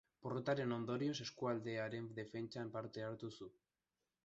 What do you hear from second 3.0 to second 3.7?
hartu zuen.